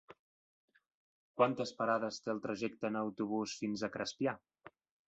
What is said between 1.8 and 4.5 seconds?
parades té el trajecte en autobús fins a Crespià?